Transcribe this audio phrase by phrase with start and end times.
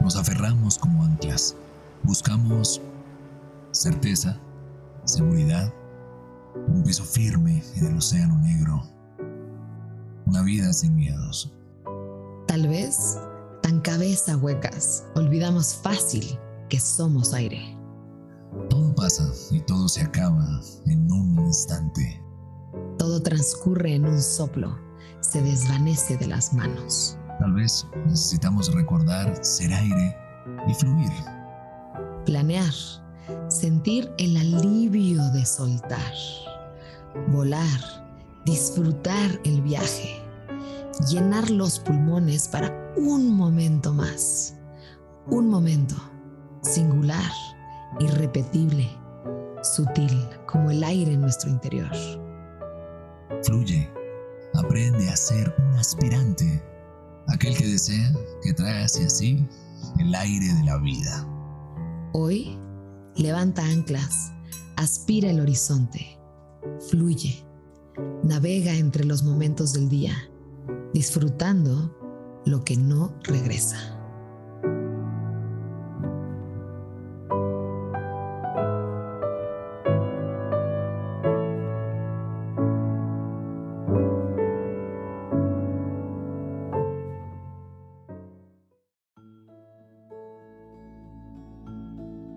[0.00, 1.54] Nos aferramos como anclas.
[2.02, 2.80] Buscamos
[3.72, 4.38] certeza,
[5.04, 5.72] seguridad,
[6.68, 8.82] un piso firme en el océano negro.
[10.26, 11.52] Una vida sin miedos.
[12.46, 13.18] Tal vez,
[13.62, 16.38] tan cabeza huecas, olvidamos fácil
[16.68, 17.76] que somos aire.
[18.70, 22.22] Todo pasa y todo se acaba en un instante.
[22.98, 24.76] Todo transcurre en un soplo,
[25.20, 27.18] se desvanece de las manos.
[27.38, 30.16] Tal vez necesitamos recordar ser aire
[30.66, 31.10] y fluir.
[32.24, 32.72] Planear,
[33.48, 36.12] sentir el alivio de soltar,
[37.28, 37.80] volar,
[38.44, 40.20] disfrutar el viaje,
[41.08, 44.56] llenar los pulmones para un momento más,
[45.26, 45.94] un momento
[46.62, 47.30] singular,
[48.00, 48.88] irrepetible,
[49.62, 51.90] sutil como el aire en nuestro interior.
[53.44, 53.88] Fluye,
[54.54, 56.62] aprende a ser un aspirante
[57.48, 59.46] aquel que desea que trae hacia sí
[59.98, 61.26] el aire de la vida.
[62.12, 62.58] Hoy,
[63.16, 64.32] levanta anclas,
[64.76, 66.18] aspira el horizonte,
[66.90, 67.44] fluye,
[68.22, 70.14] navega entre los momentos del día,
[70.92, 71.96] disfrutando
[72.44, 73.97] lo que no regresa.